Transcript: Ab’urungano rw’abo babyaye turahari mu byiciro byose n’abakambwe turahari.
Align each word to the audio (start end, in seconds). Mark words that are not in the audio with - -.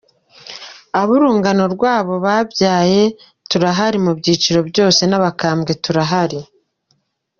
Ab’urungano 0.99 1.63
rw’abo 1.73 2.15
babyaye 2.25 3.01
turahari 3.49 3.97
mu 4.05 4.11
byiciro 4.19 4.59
byose 4.69 5.01
n’abakambwe 5.05 5.71
turahari. 5.83 6.39